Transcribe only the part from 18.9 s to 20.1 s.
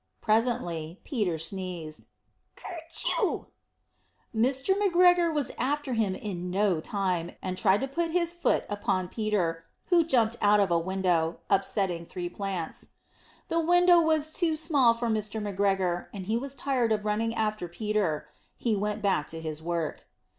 back to his work.